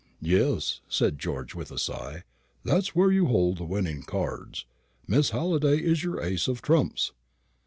"Yes," 0.23 0.79
said 0.89 1.19
George, 1.19 1.53
with 1.53 1.71
a 1.71 1.77
sigh, 1.77 2.23
"that's 2.63 2.95
where 2.95 3.11
you 3.11 3.27
hold 3.27 3.59
the 3.59 3.65
winning 3.65 4.01
cards. 4.01 4.65
Miss 5.07 5.29
Halliday 5.29 5.77
is 5.77 6.03
your 6.03 6.19
ace 6.19 6.47
of 6.47 6.59
trumps." 6.59 7.11